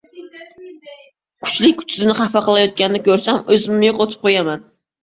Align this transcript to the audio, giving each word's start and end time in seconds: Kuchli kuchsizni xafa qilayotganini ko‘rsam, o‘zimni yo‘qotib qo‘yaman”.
Kuchli 1.47 1.71
kuchsizni 1.83 2.17
xafa 2.21 2.45
qilayotganini 2.49 3.07
ko‘rsam, 3.11 3.47
o‘zimni 3.59 3.91
yo‘qotib 3.93 4.25
qo‘yaman”. 4.29 4.71